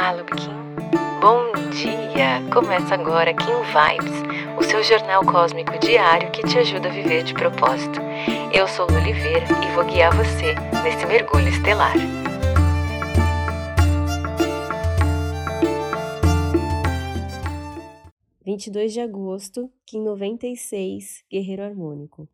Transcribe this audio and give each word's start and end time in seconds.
Olá, 0.00 0.12
Lubkin. 0.12 0.52
Bom 1.20 1.50
dia! 1.72 2.48
Começa 2.54 2.94
agora 2.94 3.34
Kim 3.34 3.46
Vibes, 3.46 4.56
o 4.56 4.62
seu 4.62 4.80
jornal 4.80 5.24
cósmico 5.24 5.76
diário 5.80 6.30
que 6.30 6.40
te 6.46 6.56
ajuda 6.56 6.88
a 6.88 6.92
viver 6.92 7.24
de 7.24 7.34
propósito. 7.34 7.98
Eu 8.54 8.68
sou 8.68 8.86
Lu 8.86 8.94
Oliveira 8.94 9.44
e 9.44 9.74
vou 9.74 9.84
guiar 9.84 10.14
você 10.14 10.54
nesse 10.84 11.04
mergulho 11.04 11.48
estelar. 11.48 11.94
Vinte 18.44 18.70
de 18.70 19.00
agosto, 19.00 19.68
Kim 19.84 20.04
96, 20.04 21.24
Guerreiro 21.28 21.64
Harmônico. 21.64 22.28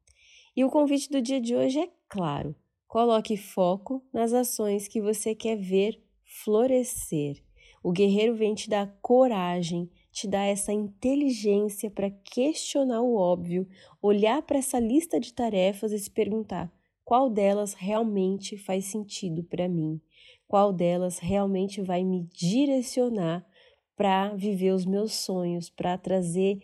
E 0.55 0.67
o 0.67 0.69
convite 0.69 1.09
do 1.09 1.23
dia 1.23 1.41
de 1.41 1.57
hoje 1.57 1.81
é 1.81 1.89
claro. 2.11 2.55
Coloque 2.87 3.39
foco 3.39 4.05
nas 4.13 4.35
ações 4.35 4.87
que 4.87 5.01
você 5.01 5.35
quer 5.35 5.57
ver 5.57 5.99
florescer. 6.27 7.43
O 7.85 7.93
guerreiro 7.93 8.35
vem 8.35 8.55
te 8.55 8.71
dar 8.71 8.97
coragem, 9.03 9.91
te 10.11 10.27
dar 10.27 10.47
essa 10.47 10.73
inteligência 10.73 11.91
para 11.91 12.11
questionar 12.11 13.03
o 13.03 13.15
óbvio, 13.15 13.69
olhar 14.01 14.41
para 14.41 14.57
essa 14.57 14.81
lista 14.81 15.21
de 15.21 15.35
tarefas 15.35 15.93
e 15.93 15.99
se 15.99 16.11
perguntar 16.11 16.73
qual 17.05 17.29
delas 17.29 17.75
realmente 17.75 18.57
faz 18.57 18.87
sentido 18.87 19.45
para 19.45 19.69
mim, 19.69 20.01
qual 20.49 20.73
delas 20.73 21.19
realmente 21.19 21.83
vai 21.83 22.03
me 22.03 22.23
direcionar 22.33 23.47
para 23.95 24.35
viver 24.35 24.73
os 24.73 24.87
meus 24.87 25.13
sonhos, 25.13 25.69
para 25.69 25.99
trazer 25.99 26.59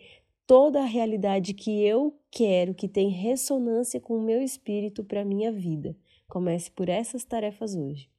toda 0.47 0.81
a 0.81 0.85
realidade 0.85 1.53
que 1.53 1.83
eu 1.85 2.19
quero, 2.31 2.73
que 2.73 2.87
tem 2.87 3.09
ressonância 3.09 3.99
com 3.99 4.17
o 4.17 4.23
meu 4.23 4.41
espírito 4.41 5.03
para 5.03 5.21
a 5.21 5.25
minha 5.25 5.51
vida. 5.51 5.95
Comece 6.27 6.71
por 6.71 6.89
essas 6.89 7.23
tarefas 7.23 7.75
hoje. 7.75 8.09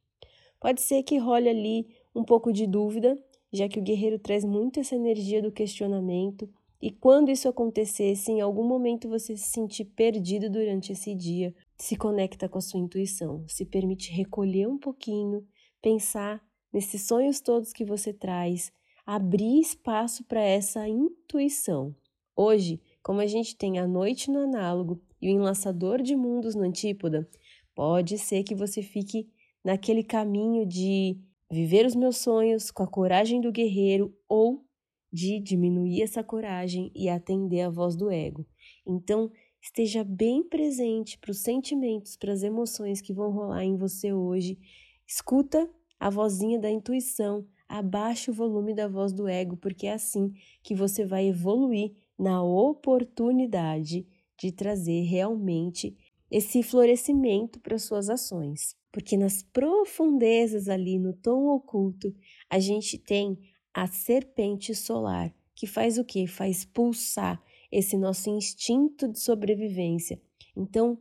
Pode 0.60 0.80
ser 0.80 1.02
que 1.02 1.19
role 1.19 1.48
ali 1.48 2.01
um 2.15 2.24
pouco 2.24 2.52
de 2.52 2.66
dúvida, 2.66 3.16
já 3.52 3.68
que 3.68 3.79
o 3.79 3.82
guerreiro 3.82 4.18
traz 4.18 4.45
muito 4.45 4.80
essa 4.80 4.95
energia 4.95 5.43
do 5.43 5.52
questionamento, 5.52 6.49
e 6.80 6.91
quando 6.91 7.30
isso 7.30 7.49
acontecer, 7.49 8.16
se 8.16 8.32
em 8.32 8.41
algum 8.41 8.65
momento 8.65 9.09
você 9.09 9.37
se 9.37 9.51
sentir 9.51 9.85
perdido 9.85 10.51
durante 10.51 10.91
esse 10.91 11.15
dia, 11.15 11.54
se 11.77 11.95
conecta 11.95 12.49
com 12.49 12.59
a 12.59 12.60
sua 12.60 12.80
intuição, 12.80 13.45
se 13.46 13.65
permite 13.65 14.10
recolher 14.10 14.66
um 14.66 14.77
pouquinho, 14.77 15.46
pensar 15.80 16.43
nesses 16.73 17.07
sonhos 17.07 17.41
todos 17.41 17.73
que 17.73 17.85
você 17.85 18.13
traz, 18.13 18.73
abrir 19.07 19.60
espaço 19.60 20.24
para 20.24 20.41
essa 20.41 20.88
intuição. 20.88 21.95
Hoje, 22.35 22.80
como 23.01 23.21
a 23.21 23.26
gente 23.26 23.57
tem 23.57 23.79
a 23.79 23.87
noite 23.87 24.29
no 24.29 24.41
análogo 24.41 25.01
e 25.21 25.29
o 25.29 25.30
enlaçador 25.30 26.02
de 26.02 26.16
mundos 26.16 26.57
no 26.57 26.65
antípoda, 26.65 27.29
pode 27.76 28.19
ser 28.19 28.43
que 28.43 28.57
você 28.57 28.82
fique 28.82 29.29
naquele 29.65 30.02
caminho 30.02 30.66
de 30.66 31.16
viver 31.52 31.84
os 31.84 31.95
meus 31.95 32.16
sonhos 32.16 32.70
com 32.70 32.82
a 32.82 32.86
coragem 32.86 33.38
do 33.38 33.52
guerreiro 33.52 34.16
ou 34.26 34.64
de 35.12 35.38
diminuir 35.38 36.00
essa 36.00 36.24
coragem 36.24 36.90
e 36.95 37.10
atender 37.10 37.60
a 37.60 37.68
voz 37.68 37.95
do 37.95 38.10
ego. 38.10 38.46
Então, 38.86 39.30
esteja 39.60 40.02
bem 40.02 40.42
presente 40.42 41.18
para 41.18 41.30
os 41.30 41.42
sentimentos, 41.42 42.16
para 42.16 42.32
as 42.32 42.42
emoções 42.42 43.02
que 43.02 43.12
vão 43.12 43.30
rolar 43.30 43.64
em 43.64 43.76
você 43.76 44.14
hoje. 44.14 44.58
Escuta 45.06 45.70
a 46.00 46.08
vozinha 46.08 46.58
da 46.58 46.70
intuição, 46.70 47.46
abaixe 47.68 48.30
o 48.30 48.34
volume 48.34 48.74
da 48.74 48.88
voz 48.88 49.12
do 49.12 49.28
ego, 49.28 49.54
porque 49.58 49.86
é 49.86 49.92
assim 49.92 50.32
que 50.62 50.74
você 50.74 51.04
vai 51.04 51.26
evoluir 51.26 51.92
na 52.18 52.42
oportunidade 52.42 54.06
de 54.38 54.50
trazer 54.50 55.02
realmente 55.02 55.95
esse 56.30 56.62
florescimento 56.62 57.60
para 57.60 57.78
suas 57.78 58.08
ações 58.08 58.74
porque 58.93 59.16
nas 59.16 59.43
profundezas 59.43 60.68
ali 60.68 60.98
no 60.98 61.15
tom 61.15 61.48
oculto, 61.48 62.15
a 62.48 62.59
gente 62.59 62.98
tem 62.98 63.38
a 63.73 63.87
serpente 63.87 64.75
solar, 64.75 65.34
que 65.54 65.66
faz 65.66 65.97
o 65.97 66.04
quê? 66.04 66.26
Faz 66.26 66.64
pulsar 66.64 67.42
esse 67.70 67.97
nosso 67.97 68.28
instinto 68.28 69.08
de 69.10 69.19
sobrevivência. 69.19 70.20
Então, 70.54 70.98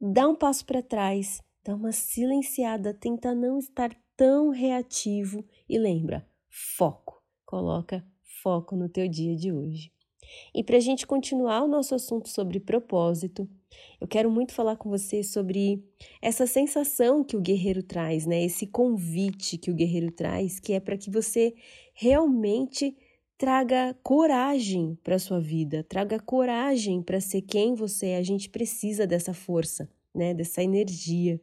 dá 0.00 0.28
um 0.28 0.34
passo 0.34 0.66
para 0.66 0.82
trás, 0.82 1.40
dá 1.64 1.76
uma 1.76 1.92
silenciada, 1.92 2.92
tenta 2.92 3.32
não 3.34 3.58
estar 3.58 3.96
tão 4.16 4.50
reativo 4.50 5.44
e 5.68 5.78
lembra, 5.78 6.28
foco. 6.50 7.22
Coloca 7.46 8.04
foco 8.42 8.74
no 8.74 8.88
teu 8.88 9.06
dia 9.06 9.36
de 9.36 9.52
hoje. 9.52 9.92
E 10.54 10.64
para 10.64 10.76
a 10.76 10.80
gente 10.80 11.06
continuar 11.06 11.62
o 11.62 11.68
nosso 11.68 11.94
assunto 11.94 12.28
sobre 12.28 12.58
propósito, 12.58 13.48
eu 14.00 14.08
quero 14.08 14.30
muito 14.30 14.52
falar 14.52 14.76
com 14.76 14.88
você 14.88 15.22
sobre 15.22 15.82
essa 16.20 16.46
sensação 16.46 17.22
que 17.22 17.36
o 17.36 17.40
guerreiro 17.40 17.82
traz, 17.82 18.26
né? 18.26 18.42
Esse 18.42 18.66
convite 18.66 19.56
que 19.56 19.70
o 19.70 19.74
guerreiro 19.74 20.10
traz, 20.10 20.58
que 20.58 20.72
é 20.72 20.80
para 20.80 20.96
que 20.96 21.10
você 21.10 21.54
realmente 21.94 22.96
traga 23.38 23.96
coragem 24.02 24.96
para 25.02 25.18
sua 25.18 25.40
vida, 25.40 25.84
traga 25.88 26.20
coragem 26.20 27.02
para 27.02 27.20
ser 27.20 27.42
quem 27.42 27.74
você 27.74 28.06
é. 28.08 28.16
A 28.16 28.22
gente 28.22 28.48
precisa 28.48 29.06
dessa 29.06 29.34
força, 29.34 29.88
né? 30.14 30.32
Dessa 30.34 30.62
energia. 30.62 31.40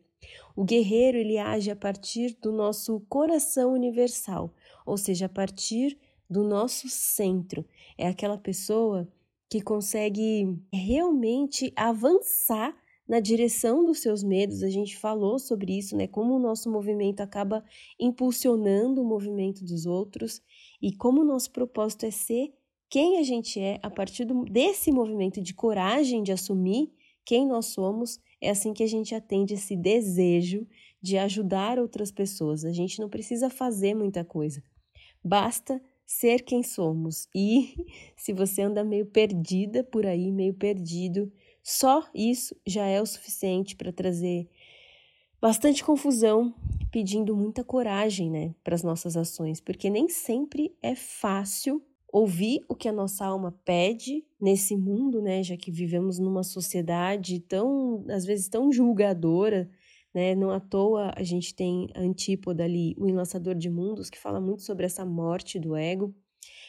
O 0.55 0.63
guerreiro 0.63 1.17
ele 1.17 1.37
age 1.37 1.71
a 1.71 1.75
partir 1.75 2.37
do 2.41 2.51
nosso 2.51 2.99
coração 3.07 3.73
universal, 3.73 4.53
ou 4.85 4.97
seja, 4.97 5.25
a 5.27 5.29
partir 5.29 5.97
do 6.29 6.43
nosso 6.43 6.87
centro. 6.89 7.65
É 7.97 8.07
aquela 8.07 8.37
pessoa 8.37 9.07
que 9.49 9.61
consegue 9.61 10.57
realmente 10.71 11.73
avançar 11.75 12.75
na 13.07 13.19
direção 13.19 13.83
dos 13.83 13.99
seus 13.99 14.23
medos. 14.23 14.61
A 14.61 14.69
gente 14.69 14.95
falou 14.95 15.39
sobre 15.39 15.75
isso, 15.75 15.97
né? 15.97 16.05
Como 16.05 16.35
o 16.35 16.39
nosso 16.39 16.71
movimento 16.71 17.21
acaba 17.21 17.65
impulsionando 17.99 19.01
o 19.01 19.05
movimento 19.05 19.65
dos 19.65 19.87
outros 19.87 20.41
e 20.79 20.95
como 20.95 21.21
o 21.21 21.25
nosso 21.25 21.51
propósito 21.51 22.05
é 22.05 22.11
ser 22.11 22.53
quem 22.87 23.17
a 23.17 23.23
gente 23.23 23.59
é 23.59 23.79
a 23.81 23.89
partir 23.89 24.25
do, 24.25 24.45
desse 24.45 24.91
movimento 24.91 25.41
de 25.41 25.53
coragem 25.53 26.21
de 26.21 26.31
assumir 26.31 26.91
quem 27.25 27.47
nós 27.47 27.67
somos. 27.67 28.19
É 28.39 28.51
assim 28.51 28.73
que 28.73 28.83
a 28.83 28.87
gente 28.87 29.13
atende 29.15 29.55
esse 29.55 29.75
desejo 29.75 30.67
de 31.01 31.17
ajudar 31.17 31.79
outras 31.79 32.11
pessoas. 32.11 32.63
A 32.63 32.71
gente 32.71 32.99
não 32.99 33.09
precisa 33.09 33.49
fazer 33.49 33.95
muita 33.95 34.23
coisa. 34.23 34.63
Basta 35.23 35.81
ser 36.09 36.41
quem 36.41 36.63
somos. 36.63 37.27
E 37.35 37.75
se 38.17 38.33
você 38.33 38.63
anda 38.63 38.83
meio 38.83 39.05
perdida 39.05 39.83
por 39.83 40.07
aí, 40.07 40.31
meio 40.31 40.55
perdido, 40.55 41.31
só 41.61 42.03
isso 42.15 42.55
já 42.65 42.85
é 42.87 42.99
o 42.99 43.05
suficiente 43.05 43.75
para 43.75 43.93
trazer 43.93 44.49
bastante 45.39 45.83
confusão, 45.83 46.53
pedindo 46.91 47.35
muita 47.35 47.63
coragem, 47.63 48.29
né, 48.29 48.55
para 48.63 48.73
as 48.73 48.81
nossas 48.81 49.15
ações, 49.15 49.61
porque 49.61 49.89
nem 49.89 50.09
sempre 50.09 50.75
é 50.81 50.95
fácil 50.95 51.81
ouvir 52.11 52.65
o 52.67 52.73
que 52.73 52.89
a 52.89 52.91
nossa 52.91 53.23
alma 53.23 53.51
pede 53.63 54.25
nesse 54.41 54.75
mundo, 54.75 55.21
né, 55.21 55.43
já 55.43 55.55
que 55.55 55.71
vivemos 55.71 56.17
numa 56.17 56.43
sociedade 56.43 57.39
tão, 57.41 58.03
às 58.09 58.25
vezes 58.25 58.49
tão 58.49 58.71
julgadora 58.71 59.69
né? 60.13 60.35
Não 60.35 60.51
à 60.51 60.59
toa 60.59 61.11
a 61.15 61.23
gente 61.23 61.53
tem 61.53 61.87
antípoda 61.95 62.63
ali, 62.63 62.95
o 62.97 63.07
enlaçador 63.07 63.55
de 63.55 63.69
mundos, 63.69 64.09
que 64.09 64.19
fala 64.19 64.39
muito 64.39 64.63
sobre 64.63 64.85
essa 64.85 65.05
morte 65.05 65.59
do 65.59 65.75
ego. 65.75 66.13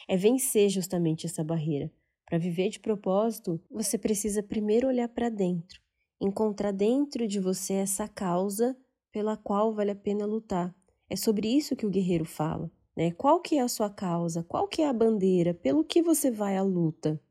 É 0.07 0.17
vencer 0.17 0.69
justamente 0.69 1.25
essa 1.25 1.43
barreira. 1.43 1.91
Para 2.25 2.37
viver 2.37 2.69
de 2.69 2.79
propósito, 2.79 3.59
você 3.69 3.97
precisa 3.97 4.41
primeiro 4.41 4.87
olhar 4.87 5.09
para 5.09 5.29
dentro, 5.29 5.81
encontrar 6.19 6.71
dentro 6.71 7.27
de 7.27 7.39
você 7.39 7.73
essa 7.73 8.07
causa 8.07 8.77
pela 9.11 9.35
qual 9.35 9.73
vale 9.73 9.91
a 9.91 9.95
pena 9.95 10.25
lutar. 10.25 10.73
É 11.09 11.15
sobre 11.15 11.49
isso 11.49 11.75
que 11.75 11.85
o 11.85 11.89
guerreiro 11.89 12.23
fala. 12.23 12.71
Né? 12.95 13.11
Qual 13.11 13.41
que 13.41 13.57
é 13.57 13.61
a 13.61 13.67
sua 13.67 13.89
causa? 13.89 14.43
Qual 14.43 14.67
que 14.67 14.81
é 14.81 14.87
a 14.87 14.93
bandeira? 14.93 15.53
Pelo 15.53 15.83
que 15.83 16.01
você 16.01 16.31
vai 16.31 16.55
à 16.55 16.63
luta? 16.63 17.21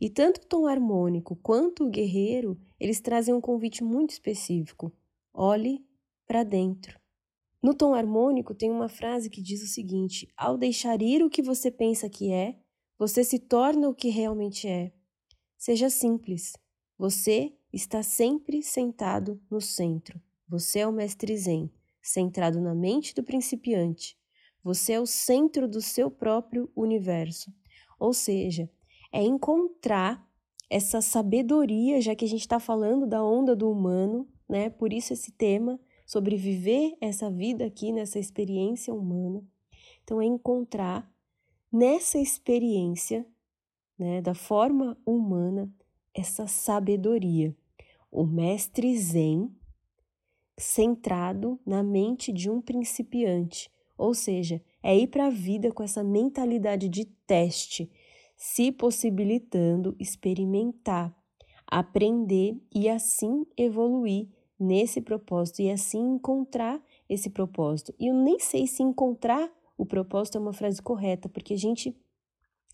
E 0.00 0.10
tanto 0.10 0.38
o 0.38 0.46
tom 0.46 0.66
harmônico 0.66 1.36
quanto 1.36 1.84
o 1.84 1.90
guerreiro, 1.90 2.58
eles 2.80 3.00
trazem 3.00 3.34
um 3.34 3.40
convite 3.40 3.84
muito 3.84 4.10
específico. 4.10 4.92
Olhe 5.34 5.84
para 6.26 6.44
dentro. 6.44 7.00
No 7.62 7.74
tom 7.74 7.94
harmônico, 7.94 8.54
tem 8.54 8.70
uma 8.70 8.88
frase 8.88 9.30
que 9.30 9.40
diz 9.40 9.62
o 9.62 9.66
seguinte: 9.66 10.28
Ao 10.36 10.58
deixar 10.58 11.00
ir 11.00 11.22
o 11.22 11.30
que 11.30 11.42
você 11.42 11.70
pensa 11.70 12.10
que 12.10 12.32
é, 12.32 12.58
você 12.98 13.24
se 13.24 13.38
torna 13.38 13.88
o 13.88 13.94
que 13.94 14.08
realmente 14.08 14.68
é. 14.68 14.92
Seja 15.56 15.88
simples. 15.88 16.52
Você 16.98 17.56
está 17.72 18.02
sempre 18.02 18.62
sentado 18.62 19.40
no 19.50 19.60
centro. 19.60 20.20
Você 20.48 20.80
é 20.80 20.86
o 20.86 20.92
mestre 20.92 21.36
Zen, 21.36 21.70
centrado 22.02 22.60
na 22.60 22.74
mente 22.74 23.14
do 23.14 23.22
principiante. 23.22 24.18
Você 24.62 24.92
é 24.92 25.00
o 25.00 25.06
centro 25.06 25.68
do 25.68 25.80
seu 25.80 26.10
próprio 26.10 26.70
universo. 26.76 27.52
Ou 27.98 28.12
seja, 28.12 28.68
é 29.12 29.22
encontrar 29.22 30.28
essa 30.68 31.00
sabedoria, 31.00 32.00
já 32.00 32.14
que 32.14 32.24
a 32.24 32.28
gente 32.28 32.40
está 32.40 32.58
falando 32.58 33.06
da 33.06 33.24
onda 33.24 33.54
do 33.54 33.70
humano, 33.70 34.28
né? 34.52 34.68
Por 34.68 34.92
isso 34.92 35.14
esse 35.14 35.32
tema 35.32 35.80
sobre 36.04 36.36
viver 36.36 36.94
essa 37.00 37.30
vida 37.30 37.64
aqui 37.64 37.90
nessa 37.90 38.18
experiência 38.18 38.92
humana. 38.92 39.42
Então 40.04 40.20
é 40.20 40.26
encontrar 40.26 41.10
nessa 41.72 42.18
experiência, 42.18 43.26
né, 43.98 44.20
da 44.20 44.34
forma 44.34 44.98
humana, 45.06 45.72
essa 46.12 46.46
sabedoria. 46.46 47.56
O 48.10 48.26
mestre 48.26 48.94
Zen 48.98 49.50
centrado 50.58 51.58
na 51.64 51.82
mente 51.82 52.30
de 52.30 52.50
um 52.50 52.60
principiante, 52.60 53.70
ou 53.96 54.12
seja, 54.12 54.62
é 54.82 54.94
ir 54.94 55.06
para 55.06 55.28
a 55.28 55.30
vida 55.30 55.72
com 55.72 55.82
essa 55.82 56.04
mentalidade 56.04 56.90
de 56.90 57.06
teste, 57.26 57.90
se 58.36 58.70
possibilitando 58.70 59.96
experimentar, 59.98 61.16
aprender 61.66 62.60
e 62.70 62.86
assim 62.86 63.46
evoluir 63.56 64.28
nesse 64.62 65.00
propósito 65.00 65.60
e 65.60 65.70
assim 65.70 66.14
encontrar 66.14 66.82
esse 67.08 67.28
propósito. 67.28 67.94
E 67.98 68.06
eu 68.06 68.14
nem 68.14 68.38
sei 68.38 68.66
se 68.66 68.82
encontrar 68.82 69.50
o 69.76 69.84
propósito 69.84 70.38
é 70.38 70.40
uma 70.40 70.52
frase 70.52 70.80
correta, 70.80 71.28
porque 71.28 71.54
a 71.54 71.58
gente, 71.58 71.96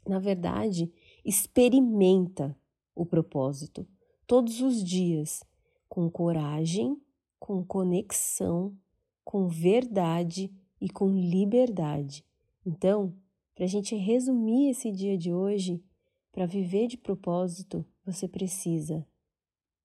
na 0.07 0.19
verdade, 0.19 0.93
experimenta 1.25 2.57
o 2.95 3.07
propósito 3.07 3.87
todos 4.27 4.61
os 4.61 4.85
dias 4.85 5.43
com 5.89 6.11
coragem, 6.11 7.01
com 7.39 7.65
conexão, 7.65 8.77
com 9.25 9.49
verdade 9.49 10.53
e 10.81 10.91
com 10.91 11.09
liberdade. 11.09 12.25
Então, 12.67 13.15
para 13.55 13.65
a 13.65 13.69
gente 13.69 13.97
resumir 13.97 14.71
esse 14.71 14.93
dia 14.93 15.17
de 15.17 15.33
hoje, 15.33 15.83
para 16.31 16.47
viver 16.47 16.87
de 16.89 16.97
propósito, 16.97 17.85
você 18.05 18.29
precisa 18.29 19.07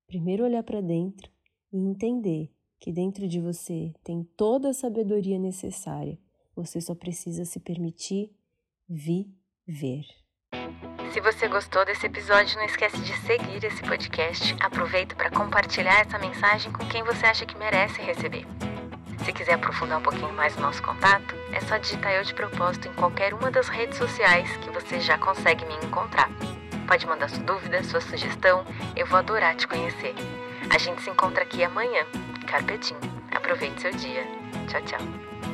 primeiro 0.06 0.44
olhar 0.44 0.64
para 0.64 0.82
dentro 0.82 1.33
e 1.74 1.78
entender 1.78 2.52
que 2.80 2.92
dentro 2.92 3.28
de 3.28 3.42
você 3.42 3.92
tem 4.04 4.24
toda 4.38 4.70
a 4.70 4.74
sabedoria 4.74 5.40
necessária. 5.40 6.20
Você 6.56 6.80
só 6.80 6.94
precisa 6.94 7.46
se 7.46 7.60
permitir 7.60 8.32
viver. 8.88 10.06
Se 11.12 11.20
você 11.20 11.48
gostou 11.48 11.86
desse 11.86 12.06
episódio, 12.06 12.58
não 12.58 12.66
esquece 12.66 12.98
de 13.02 13.14
seguir 13.20 13.64
esse 13.64 13.82
podcast. 13.84 14.56
Aproveita 14.60 15.16
para 15.16 15.32
compartilhar 15.32 16.02
essa 16.02 16.20
mensagem 16.20 16.72
com 16.72 16.86
quem 16.88 17.04
você 17.04 17.26
acha 17.26 17.46
que 17.46 17.58
merece 17.58 18.02
receber. 18.02 18.46
Se 19.24 19.32
quiser 19.32 19.54
aprofundar 19.54 20.00
um 20.00 20.04
pouquinho 20.04 20.34
mais 20.34 20.56
o 20.58 20.62
nosso 20.62 20.84
contato, 20.84 21.36
é 21.54 21.62
só 21.62 21.78
digitar 21.78 22.14
Eu 22.14 22.24
de 22.24 22.34
Propósito 22.34 22.88
em 22.88 22.94
qualquer 22.94 23.34
uma 23.34 23.50
das 23.50 23.70
redes 23.70 23.98
sociais 23.98 24.58
que 24.58 24.70
você 24.70 25.00
já 25.00 25.18
consegue 25.18 25.66
me 25.66 25.76
encontrar. 25.86 26.30
Pode 26.88 27.06
mandar 27.08 27.30
sua 27.30 27.44
dúvida, 27.44 27.84
sua 27.84 28.02
sugestão, 28.02 28.66
eu 28.96 29.08
vou 29.08 29.18
adorar 29.18 29.56
te 29.56 29.68
conhecer. 29.68 30.14
A 30.74 30.78
gente 30.80 31.04
se 31.04 31.10
encontra 31.12 31.44
aqui 31.44 31.64
amanhã. 31.64 32.04
Carpetinho. 32.48 33.00
Aproveite 33.32 33.80
seu 33.80 33.92
dia. 33.92 34.26
Tchau, 34.68 34.82
tchau. 34.82 35.53